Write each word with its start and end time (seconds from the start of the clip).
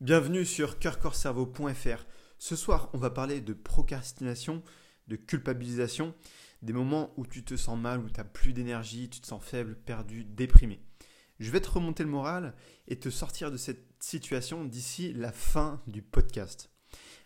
Bienvenue 0.00 0.44
sur 0.44 0.78
coeurcorcerveau.fr. 0.78 2.06
Ce 2.38 2.54
soir, 2.54 2.88
on 2.92 2.98
va 2.98 3.10
parler 3.10 3.40
de 3.40 3.52
procrastination, 3.52 4.62
de 5.08 5.16
culpabilisation, 5.16 6.14
des 6.62 6.72
moments 6.72 7.12
où 7.16 7.26
tu 7.26 7.42
te 7.42 7.56
sens 7.56 7.76
mal, 7.76 7.98
où 7.98 8.08
tu 8.08 8.20
n'as 8.20 8.24
plus 8.24 8.52
d'énergie, 8.52 9.10
tu 9.10 9.18
te 9.20 9.26
sens 9.26 9.42
faible, 9.42 9.74
perdu, 9.74 10.22
déprimé. 10.22 10.80
Je 11.40 11.50
vais 11.50 11.60
te 11.60 11.68
remonter 11.68 12.04
le 12.04 12.10
moral 12.10 12.54
et 12.86 13.00
te 13.00 13.10
sortir 13.10 13.50
de 13.50 13.56
cette 13.56 13.84
situation 13.98 14.64
d'ici 14.64 15.12
la 15.14 15.32
fin 15.32 15.82
du 15.88 16.00
podcast. 16.00 16.70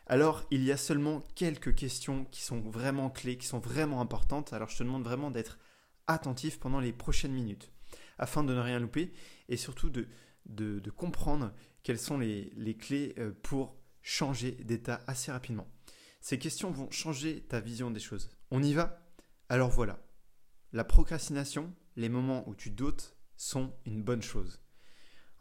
Alors, 0.07 0.43
il 0.51 0.65
y 0.65 0.73
a 0.73 0.79
seulement 0.79 1.27
quelques 1.35 1.75
questions 1.75 2.25
qui 2.31 2.41
sont 2.41 2.63
vraiment 2.63 3.11
clés, 3.11 3.37
qui 3.37 3.47
sont 3.47 3.61
vraiment 3.61 4.01
importantes. 4.01 4.55
Alors, 4.55 4.71
je 4.71 4.79
te 4.79 4.83
demande 4.83 5.05
vraiment 5.05 5.31
d'être 5.31 5.59
attentif 6.07 6.59
pendant 6.59 6.81
les 6.81 6.95
prochaines 6.95 7.35
minutes 7.35 7.71
afin 8.19 8.43
de 8.45 8.55
ne 8.55 8.61
rien 8.61 8.79
louper 8.79 9.13
et 9.51 9.59
surtout 9.59 9.91
de, 9.91 10.09
de, 10.47 10.81
comprendre 10.91 11.53
quelles 11.83 11.99
sont 11.99 12.19
les, 12.19 12.77
clés 12.79 13.15
euh, 13.19 13.33
pour 13.43 13.77
changer 14.03 14.53
d'état 14.53 15.01
assez 15.07 15.31
rapidement. 15.33 15.69
Ces 16.21 16.39
questions 16.39 16.71
vont 16.71 16.91
changer 16.91 17.43
ta 17.43 17.61
vision 17.61 17.91
des 17.91 18.01
choses. 18.01 18.31
On 18.51 18.63
y 18.63 18.75
va? 18.75 19.05
Alors 19.49 19.71
voilà. 19.71 19.99
La 20.73 20.85
procrastination, 20.85 21.75
les 21.97 22.09
moments 22.09 22.49
où 22.49 22.55
tu 22.55 22.71
doutes, 22.71 23.17
sont 23.37 23.75
une 23.87 24.03
bonne 24.03 24.23
chose. 24.23 24.61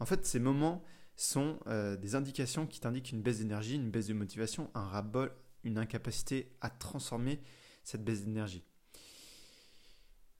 En 0.00 0.06
fait, 0.06 0.26
ces 0.26 0.40
moments 0.40 0.82
sont 1.14 1.60
euh, 1.66 1.96
des 1.96 2.14
indications 2.14 2.66
qui 2.66 2.80
t'indiquent 2.80 3.12
une 3.12 3.22
baisse 3.22 3.38
d'énergie, 3.38 3.76
une 3.76 3.90
baisse 3.90 4.08
de 4.08 4.14
motivation, 4.14 4.70
un 4.74 4.86
ras-bol, 4.88 5.32
une 5.62 5.78
incapacité 5.78 6.56
à 6.60 6.70
transformer 6.70 7.40
cette 7.84 8.04
baisse 8.04 8.24
d'énergie. 8.24 8.64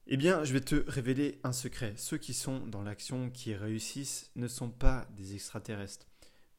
Eh 0.09 0.17
bien, 0.17 0.43
je 0.43 0.53
vais 0.53 0.61
te 0.61 0.85
révéler 0.91 1.39
un 1.45 1.53
secret. 1.53 1.95
Ceux 1.97 2.19
qui 2.19 2.35
sont 2.35 2.67
dans 2.67 2.83
l'action, 2.83 3.31
qui 3.31 3.55
réussissent, 3.55 4.33
ne 4.35 4.49
sont 4.49 4.71
pas 4.71 5.07
des 5.17 5.35
extraterrestres. 5.35 6.09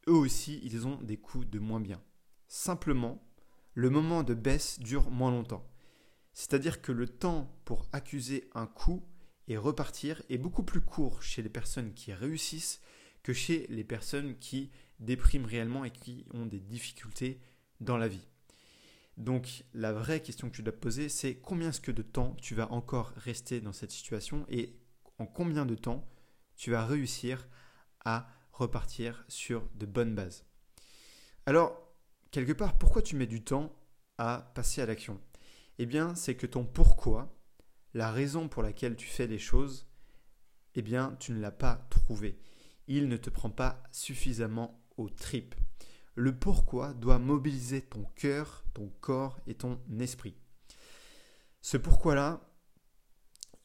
Eux 0.07 0.13
aussi, 0.13 0.61
ils 0.63 0.87
ont 0.87 1.01
des 1.01 1.17
coups 1.17 1.49
de 1.49 1.59
moins 1.59 1.81
bien. 1.81 2.01
Simplement, 2.47 3.21
le 3.73 3.89
moment 3.89 4.23
de 4.23 4.33
baisse 4.33 4.79
dure 4.79 5.11
moins 5.11 5.31
longtemps. 5.31 5.69
C'est-à-dire 6.31 6.81
que 6.81 6.93
le 6.93 7.07
temps 7.07 7.53
pour 7.65 7.85
accuser 7.91 8.49
un 8.55 8.65
coup 8.65 9.03
et 9.49 9.57
repartir 9.57 10.21
est 10.29 10.37
beaucoup 10.37 10.63
plus 10.63 10.81
court 10.81 11.21
chez 11.21 11.41
les 11.41 11.49
personnes 11.49 11.93
qui 11.93 12.13
réussissent 12.13 12.79
que 13.23 13.33
chez 13.33 13.67
les 13.69 13.83
personnes 13.83 14.37
qui 14.39 14.71
dépriment 14.99 15.45
réellement 15.45 15.83
et 15.83 15.91
qui 15.91 16.25
ont 16.33 16.45
des 16.45 16.61
difficultés 16.61 17.41
dans 17.81 17.97
la 17.97 18.07
vie. 18.07 18.27
Donc 19.17 19.63
la 19.73 19.93
vraie 19.93 20.21
question 20.21 20.49
que 20.49 20.55
tu 20.55 20.63
dois 20.63 20.73
te 20.73 20.79
poser, 20.79 21.09
c'est 21.09 21.35
combien 21.35 21.71
ce 21.71 21.81
que 21.81 21.91
de 21.91 22.01
temps 22.01 22.35
tu 22.41 22.55
vas 22.55 22.71
encore 22.71 23.13
rester 23.15 23.61
dans 23.61 23.73
cette 23.73 23.91
situation 23.91 24.45
et 24.49 24.79
en 25.19 25.25
combien 25.25 25.65
de 25.65 25.75
temps 25.75 26.07
tu 26.55 26.71
vas 26.71 26.85
réussir 26.85 27.47
à 28.05 28.27
repartir 28.51 29.23
sur 29.27 29.69
de 29.75 29.85
bonnes 29.85 30.15
bases. 30.15 30.45
Alors, 31.45 31.79
quelque 32.31 32.53
part, 32.53 32.77
pourquoi 32.77 33.01
tu 33.01 33.15
mets 33.15 33.27
du 33.27 33.43
temps 33.43 33.75
à 34.17 34.51
passer 34.55 34.81
à 34.81 34.85
l'action? 34.85 35.19
Eh 35.79 35.85
bien, 35.85 36.15
c'est 36.15 36.35
que 36.35 36.47
ton 36.47 36.65
pourquoi, 36.65 37.35
la 37.93 38.11
raison 38.11 38.47
pour 38.47 38.63
laquelle 38.63 38.95
tu 38.95 39.07
fais 39.07 39.27
les 39.27 39.39
choses, 39.39 39.87
eh 40.75 40.81
bien, 40.81 41.15
tu 41.19 41.31
ne 41.31 41.39
l'as 41.39 41.51
pas 41.51 41.87
trouvé. 41.89 42.39
Il 42.87 43.07
ne 43.07 43.17
te 43.17 43.29
prend 43.29 43.49
pas 43.49 43.83
suffisamment 43.91 44.83
aux 44.97 45.09
tripes. 45.09 45.55
Le 46.15 46.37
pourquoi 46.37 46.93
doit 46.93 47.19
mobiliser 47.19 47.81
ton 47.81 48.05
cœur, 48.15 48.63
ton 48.73 48.89
corps 49.01 49.39
et 49.47 49.55
ton 49.55 49.79
esprit. 49.99 50.35
Ce 51.61 51.77
pourquoi-là, 51.77 52.41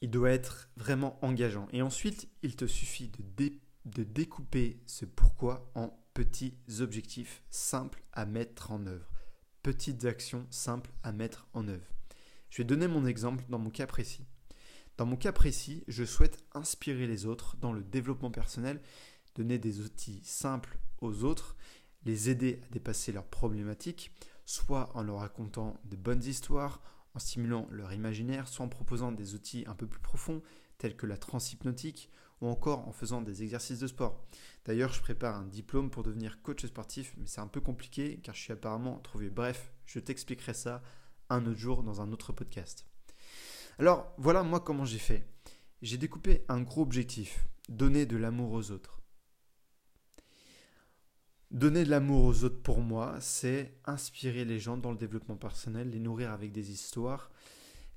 il 0.01 0.09
doit 0.09 0.31
être 0.31 0.69
vraiment 0.77 1.23
engageant. 1.23 1.67
Et 1.73 1.81
ensuite, 1.81 2.29
il 2.41 2.55
te 2.55 2.65
suffit 2.65 3.11
de, 3.37 4.03
découper 4.03 4.81
ce 4.85 5.05
pourquoi 5.05 5.69
en 5.75 5.93
petits 6.13 6.57
objectifs 6.79 7.43
simples 7.49 8.01
à 8.13 8.25
mettre 8.25 8.71
en 8.71 8.85
œuvre. 8.87 9.11
Petites 9.61 10.05
actions 10.05 10.47
simples 10.49 10.91
à 11.03 11.11
mettre 11.11 11.47
en 11.53 11.67
œuvre. 11.67 11.93
Je 12.49 12.57
vais 12.59 12.63
donner 12.63 12.87
mon 12.87 13.05
exemple 13.05 13.43
dans 13.49 13.59
mon 13.59 13.69
cas 13.69 13.87
précis. 13.87 14.25
Dans 14.97 15.05
mon 15.05 15.17
cas 15.17 15.31
précis, 15.31 15.83
je 15.87 16.03
souhaite 16.03 16.43
inspirer 16.53 17.05
les 17.05 17.25
autres 17.25 17.57
dans 17.57 17.73
le 17.73 17.83
développement 17.83 18.31
personnel, 18.31 18.81
donner 19.35 19.59
des 19.59 19.81
outils 19.81 20.21
simples 20.23 20.79
aux 20.99 21.23
autres 21.23 21.55
les 22.05 22.29
aider 22.29 22.61
à 22.63 22.73
dépasser 22.73 23.11
leurs 23.11 23.27
problématiques, 23.27 24.11
soit 24.45 24.95
en 24.95 25.03
leur 25.03 25.19
racontant 25.19 25.79
de 25.85 25.95
bonnes 25.95 26.23
histoires, 26.23 26.81
en 27.13 27.19
stimulant 27.19 27.67
leur 27.71 27.93
imaginaire, 27.93 28.47
soit 28.47 28.65
en 28.65 28.69
proposant 28.69 29.11
des 29.11 29.35
outils 29.35 29.63
un 29.67 29.75
peu 29.75 29.87
plus 29.87 29.99
profonds, 29.99 30.41
tels 30.77 30.95
que 30.95 31.05
la 31.05 31.17
transhypnotique, 31.17 32.09
ou 32.41 32.47
encore 32.47 32.87
en 32.87 32.91
faisant 32.91 33.21
des 33.21 33.43
exercices 33.43 33.79
de 33.79 33.87
sport. 33.87 34.23
D'ailleurs, 34.65 34.93
je 34.93 35.01
prépare 35.01 35.35
un 35.35 35.45
diplôme 35.45 35.89
pour 35.89 36.03
devenir 36.03 36.41
coach 36.41 36.65
sportif, 36.65 37.13
mais 37.17 37.27
c'est 37.27 37.41
un 37.41 37.47
peu 37.47 37.61
compliqué 37.61 38.19
car 38.23 38.35
je 38.35 38.41
suis 38.41 38.53
apparemment 38.53 38.99
trouvé. 38.99 39.29
Bref, 39.29 39.73
je 39.85 39.99
t'expliquerai 39.99 40.53
ça 40.53 40.81
un 41.29 41.45
autre 41.45 41.59
jour 41.59 41.83
dans 41.83 42.01
un 42.01 42.11
autre 42.11 42.33
podcast. 42.33 42.85
Alors, 43.77 44.13
voilà 44.17 44.43
moi 44.43 44.59
comment 44.59 44.85
j'ai 44.85 44.99
fait. 44.99 45.27
J'ai 45.81 45.97
découpé 45.97 46.43
un 46.49 46.61
gros 46.61 46.81
objectif, 46.81 47.45
donner 47.69 48.05
de 48.05 48.17
l'amour 48.17 48.51
aux 48.51 48.71
autres. 48.71 48.98
Donner 51.51 51.83
de 51.83 51.89
l'amour 51.89 52.25
aux 52.25 52.43
autres 52.43 52.61
pour 52.61 52.79
moi, 52.79 53.17
c'est 53.21 53.73
inspirer 53.85 54.45
les 54.45 54.59
gens 54.59 54.77
dans 54.77 54.91
le 54.91 54.97
développement 54.97 55.35
personnel, 55.35 55.89
les 55.89 55.99
nourrir 55.99 56.31
avec 56.31 56.51
des 56.51 56.71
histoires, 56.71 57.31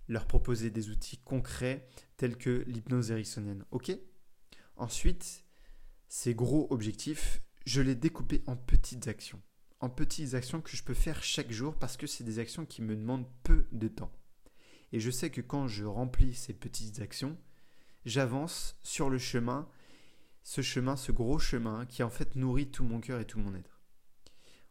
leur 0.08 0.26
proposer 0.26 0.70
des 0.70 0.88
outils 0.88 1.18
concrets 1.18 1.86
tels 2.16 2.38
que 2.38 2.64
l'hypnose 2.66 3.10
ericksonienne. 3.10 3.66
Ok? 3.70 3.92
Ensuite, 4.76 5.44
ces 6.08 6.34
gros 6.34 6.66
objectifs, 6.70 7.42
je 7.66 7.82
les 7.82 7.94
découpé 7.94 8.42
en 8.46 8.56
petites 8.56 9.06
actions. 9.06 9.42
En 9.80 9.90
petites 9.90 10.32
actions 10.32 10.62
que 10.62 10.74
je 10.74 10.82
peux 10.82 10.94
faire 10.94 11.22
chaque 11.22 11.52
jour 11.52 11.74
parce 11.74 11.98
que 11.98 12.06
c'est 12.06 12.24
des 12.24 12.38
actions 12.38 12.64
qui 12.64 12.80
me 12.80 12.96
demandent 12.96 13.28
peu 13.42 13.66
de 13.72 13.88
temps. 13.88 14.12
Et 14.92 15.00
je 15.00 15.10
sais 15.10 15.28
que 15.28 15.42
quand 15.42 15.68
je 15.68 15.84
remplis 15.84 16.34
ces 16.34 16.54
petites 16.54 17.00
actions, 17.00 17.36
j'avance 18.06 18.78
sur 18.82 19.10
le 19.10 19.18
chemin 19.18 19.68
ce 20.42 20.60
chemin, 20.60 20.96
ce 20.96 21.12
gros 21.12 21.38
chemin 21.38 21.86
qui 21.86 22.02
en 22.02 22.10
fait 22.10 22.36
nourrit 22.36 22.70
tout 22.70 22.84
mon 22.84 23.00
cœur 23.00 23.20
et 23.20 23.26
tout 23.26 23.38
mon 23.38 23.54
être. 23.54 23.80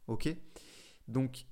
Ok? 0.08 0.30
Donc, 1.08 1.46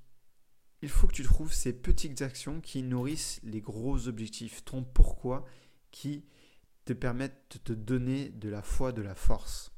il 0.81 0.90
faut 0.90 1.07
que 1.07 1.13
tu 1.13 1.24
trouves 1.24 1.53
ces 1.53 1.74
petites 1.74 2.22
actions 2.22 2.62
qui 2.62 2.84
nourrissent 2.84 3.40
les 3.44 3.62
gros 3.62 4.07
objectifs, 4.07 4.63
ton 4.63 4.84
pourquoi, 4.84 5.46
qui 5.91 6.25
te 6.85 6.94
permettent 6.94 7.46
de 7.52 7.57
te 7.59 7.74
donner 7.74 8.30
de 8.30 8.50
la 8.50 8.62
foi, 8.62 8.91
de 8.91 9.02
la 9.02 9.16
force. 9.16 9.72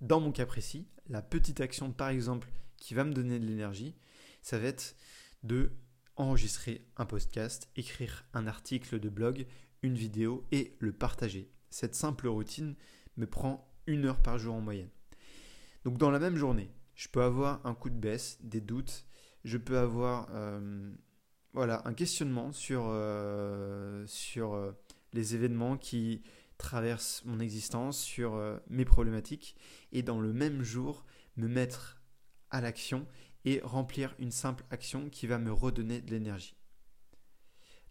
Dans 0.00 0.20
mon 0.20 0.32
cas 0.32 0.46
précis, 0.46 0.88
la 1.08 1.22
petite 1.22 1.60
action, 1.60 1.92
par 1.92 2.08
exemple, 2.08 2.48
qui 2.76 2.94
va 2.94 3.04
me 3.04 3.12
donner 3.12 3.38
de 3.38 3.46
l'énergie, 3.46 3.94
ça 4.40 4.58
va 4.58 4.66
être 4.66 4.96
de 5.42 5.72
enregistrer 6.16 6.86
un 6.96 7.06
podcast, 7.06 7.70
écrire 7.76 8.24
un 8.34 8.46
article 8.46 8.98
de 8.98 9.08
blog, 9.08 9.46
une 9.82 9.94
vidéo 9.94 10.46
et 10.52 10.76
le 10.78 10.92
partager. 10.92 11.50
Cette 11.70 11.94
simple 11.94 12.28
routine, 12.28 12.74
me 13.16 13.26
prend 13.26 13.68
une 13.86 14.06
heure 14.06 14.20
par 14.20 14.38
jour 14.38 14.54
en 14.54 14.60
moyenne. 14.60 14.90
Donc 15.84 15.98
dans 15.98 16.10
la 16.10 16.18
même 16.18 16.36
journée, 16.36 16.70
je 16.94 17.08
peux 17.08 17.22
avoir 17.22 17.64
un 17.66 17.74
coup 17.74 17.90
de 17.90 17.98
baisse, 17.98 18.38
des 18.42 18.60
doutes, 18.60 19.06
je 19.44 19.58
peux 19.58 19.78
avoir 19.78 20.28
euh, 20.32 20.92
voilà, 21.52 21.82
un 21.84 21.94
questionnement 21.94 22.52
sur, 22.52 22.84
euh, 22.86 24.06
euh, 24.36 24.72
les 25.12 25.34
événements 25.34 25.76
qui 25.76 26.22
traversent 26.58 27.24
mon 27.24 27.40
existence, 27.40 27.98
sur 27.98 28.40
mes 28.68 28.84
problématiques, 28.84 29.56
et 29.90 30.02
dans 30.02 30.20
le 30.20 30.32
même 30.32 30.62
jour, 30.62 31.04
me 31.36 31.48
mettre 31.48 32.00
à 32.50 32.60
l'action 32.60 33.06
et 33.44 33.60
remplir 33.64 34.14
une 34.20 34.30
simple 34.30 34.64
action 34.70 35.10
qui 35.10 35.26
va 35.26 35.38
me 35.38 35.52
redonner 35.52 36.00
de 36.00 36.12
l'énergie. 36.12 36.54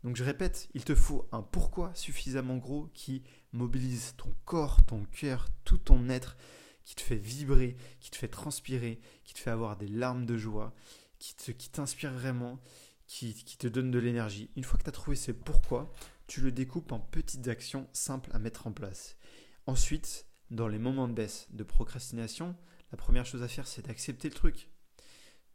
Donc 0.04 0.16
je 0.16 0.24
répète, 0.24 0.70
il 0.74 0.84
te 0.84 0.96
faut 0.96 1.28
un 1.32 1.42
pourquoi 1.42 1.94
suffisamment 1.94 2.58
gros 2.58 2.90
qui 2.94 3.24
mobilise 3.52 4.16
ton 4.18 4.34
corps, 4.46 4.84
ton 4.86 5.06
cœur, 5.06 5.48
tout 5.64 5.78
ton 5.78 6.10
être, 6.10 6.38
qui 6.84 6.96
te 6.96 7.02
fait 7.02 7.16
vibrer, 7.16 7.78
qui 8.00 8.10
te 8.10 8.16
fait 8.16 8.28
transpirer, 8.28 9.00
qui 9.24 9.34
te 9.34 9.40
fait 9.40 9.52
avoir 9.52 9.78
des 9.78 9.88
larmes 9.88 10.26
de 10.26 10.38
joie, 10.38 10.74
qui 11.20 11.70
t'inspire 11.70 12.12
vraiment, 12.14 12.60
qui, 13.06 13.34
qui 13.34 13.58
te 13.58 13.68
donne 13.68 13.92
de 13.92 14.00
l'énergie. 14.00 14.50
Une 14.56 14.64
fois 14.64 14.80
que 14.80 14.84
tu 14.84 14.90
as 14.90 14.94
trouvé 14.94 15.16
ce 15.16 15.32
pourquoi, 15.32 15.94
tu 16.28 16.42
le 16.42 16.52
découpes 16.52 16.92
en 16.92 17.00
petites 17.00 17.48
actions 17.48 17.88
simples 17.94 18.32
à 18.34 18.40
mettre 18.40 18.66
en 18.66 18.72
place. 18.72 19.18
Ensuite, 19.68 20.26
dans 20.50 20.68
les 20.68 20.80
moments 20.80 21.08
de 21.08 21.14
baisse, 21.14 21.48
de 21.52 21.64
procrastination, 21.64 22.56
la 22.92 22.98
première 22.98 23.26
chose 23.26 23.44
à 23.44 23.48
faire, 23.48 23.68
c'est 23.68 23.86
d'accepter 23.86 24.30
le 24.30 24.34
truc. 24.34 24.70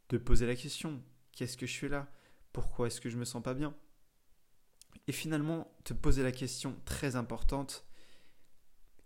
De 0.09 0.17
poser 0.17 0.47
la 0.47 0.55
question, 0.55 1.01
qu'est-ce 1.33 1.57
que 1.57 1.67
je 1.67 1.77
fais 1.77 1.89
là? 1.89 2.09
Pourquoi 2.53 2.87
est-ce 2.87 3.01
que 3.01 3.09
je 3.09 3.17
me 3.17 3.25
sens 3.25 3.43
pas 3.43 3.53
bien? 3.53 3.75
Et 5.07 5.11
finalement 5.11 5.71
te 5.83 5.93
poser 5.93 6.23
la 6.23 6.31
question 6.31 6.75
très 6.85 7.15
importante 7.15 7.85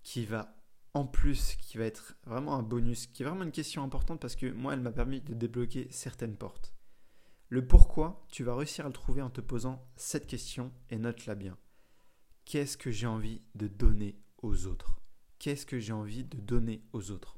qui 0.04 0.26
va 0.26 0.58
en 0.94 1.06
plus, 1.06 1.56
qui 1.56 1.78
va 1.78 1.86
être 1.86 2.18
vraiment 2.26 2.56
un 2.56 2.64
bonus, 2.64 3.08
qui 3.08 3.24
est 3.24 3.26
vraiment 3.26 3.44
une 3.44 3.52
question 3.52 3.84
importante 3.84 4.20
parce 4.20 4.36
que 4.36 4.52
moi, 4.52 4.74
elle 4.74 4.82
m'a 4.82 4.92
permis 4.92 5.22
de 5.22 5.34
débloquer 5.34 5.88
certaines 5.92 6.36
portes. 6.36 6.74
Le 7.50 7.66
pourquoi, 7.66 8.26
tu 8.30 8.44
vas 8.44 8.56
réussir 8.56 8.86
à 8.86 8.90
le 8.90 8.94
trouver 8.94 9.22
en 9.22 9.30
te 9.30 9.42
posant 9.42 9.86
cette 9.96 10.28
question 10.28 10.72
et 10.90 10.98
note-la 10.98 11.36
bien. 11.36 11.58
Qu'est-ce 12.46 12.78
que 12.78 12.92
j'ai 12.92 13.08
envie 13.08 13.42
de 13.56 13.68
donner 13.68 14.20
aux 14.42 14.68
autres? 14.68 15.02
Qu'est-ce 15.40 15.66
que 15.66 15.80
j'ai 15.80 15.94
envie 15.94 16.24
de 16.24 16.40
donner 16.40 16.84
aux 16.94 17.12
autres? 17.12 17.38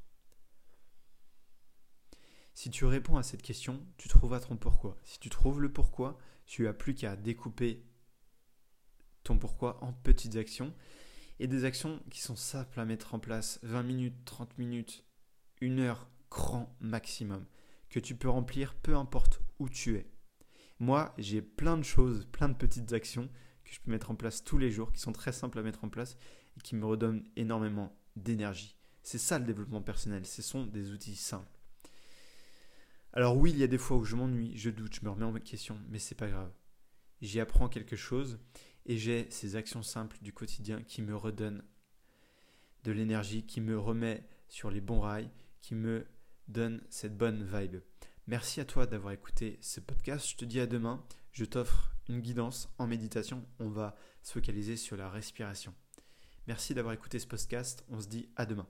Si 2.54 2.70
tu 2.70 2.84
réponds 2.84 3.16
à 3.16 3.22
cette 3.22 3.42
question, 3.42 3.84
tu 3.96 4.08
trouveras 4.08 4.40
ton 4.40 4.56
pourquoi. 4.56 4.96
Si 5.02 5.18
tu 5.18 5.28
trouves 5.28 5.60
le 5.60 5.72
pourquoi, 5.72 6.18
tu 6.46 6.62
n'as 6.62 6.72
plus 6.72 6.94
qu'à 6.94 7.16
découper 7.16 7.84
ton 9.24 9.38
pourquoi 9.38 9.82
en 9.82 9.92
petites 9.92 10.36
actions 10.36 10.72
et 11.40 11.46
des 11.46 11.64
actions 11.64 12.00
qui 12.10 12.20
sont 12.20 12.36
simples 12.36 12.78
à 12.78 12.84
mettre 12.84 13.14
en 13.14 13.18
place 13.18 13.58
20 13.62 13.82
minutes, 13.82 14.24
30 14.24 14.56
minutes, 14.58 15.04
une 15.60 15.80
heure 15.80 16.08
grand 16.30 16.76
maximum 16.80 17.44
que 17.88 18.00
tu 18.00 18.14
peux 18.14 18.28
remplir 18.28 18.74
peu 18.74 18.96
importe 18.96 19.40
où 19.58 19.68
tu 19.68 19.96
es. 19.96 20.06
Moi, 20.78 21.14
j'ai 21.18 21.42
plein 21.42 21.76
de 21.76 21.82
choses, 21.82 22.26
plein 22.26 22.48
de 22.48 22.54
petites 22.54 22.92
actions 22.92 23.28
que 23.64 23.72
je 23.72 23.80
peux 23.80 23.90
mettre 23.90 24.10
en 24.10 24.16
place 24.16 24.44
tous 24.44 24.58
les 24.58 24.70
jours 24.70 24.92
qui 24.92 25.00
sont 25.00 25.12
très 25.12 25.32
simples 25.32 25.58
à 25.58 25.62
mettre 25.62 25.84
en 25.84 25.88
place 25.88 26.16
et 26.56 26.60
qui 26.60 26.74
me 26.74 26.84
redonnent 26.84 27.24
énormément 27.36 27.96
d'énergie. 28.16 28.76
C'est 29.02 29.18
ça 29.18 29.38
le 29.38 29.44
développement 29.44 29.82
personnel, 29.82 30.26
ce 30.26 30.42
sont 30.42 30.66
des 30.66 30.90
outils 30.90 31.16
simples. 31.16 31.58
Alors 33.12 33.36
oui, 33.36 33.50
il 33.50 33.58
y 33.58 33.62
a 33.62 33.68
des 33.68 33.78
fois 33.78 33.96
où 33.96 34.04
je 34.04 34.16
m'ennuie, 34.16 34.56
je 34.56 34.70
doute, 34.70 34.96
je 34.96 35.04
me 35.04 35.10
remets 35.10 35.24
en 35.24 35.32
question, 35.34 35.78
mais 35.88 35.98
c'est 35.98 36.16
pas 36.16 36.28
grave. 36.28 36.50
J'y 37.20 37.38
apprends 37.38 37.68
quelque 37.68 37.96
chose 37.96 38.40
et 38.86 38.96
j'ai 38.96 39.26
ces 39.30 39.56
actions 39.56 39.82
simples 39.82 40.18
du 40.22 40.32
quotidien 40.32 40.82
qui 40.82 41.02
me 41.02 41.16
redonnent 41.16 41.64
de 42.84 42.92
l'énergie, 42.92 43.44
qui 43.44 43.60
me 43.60 43.78
remet 43.78 44.26
sur 44.48 44.70
les 44.70 44.80
bons 44.80 45.00
rails, 45.00 45.30
qui 45.60 45.74
me 45.74 46.06
donne 46.48 46.82
cette 46.90 47.16
bonne 47.16 47.44
vibe. 47.44 47.80
Merci 48.26 48.60
à 48.60 48.64
toi 48.64 48.86
d'avoir 48.86 49.12
écouté 49.12 49.58
ce 49.60 49.80
podcast. 49.80 50.28
Je 50.28 50.36
te 50.36 50.44
dis 50.44 50.60
à 50.60 50.66
demain. 50.66 51.04
Je 51.32 51.44
t'offre 51.44 51.94
une 52.08 52.20
guidance 52.20 52.68
en 52.78 52.86
méditation. 52.86 53.44
On 53.58 53.68
va 53.68 53.96
se 54.22 54.32
focaliser 54.32 54.76
sur 54.76 54.96
la 54.96 55.10
respiration. 55.10 55.74
Merci 56.46 56.74
d'avoir 56.74 56.94
écouté 56.94 57.18
ce 57.18 57.26
podcast. 57.26 57.84
On 57.88 58.00
se 58.00 58.08
dit 58.08 58.28
à 58.36 58.46
demain. 58.46 58.68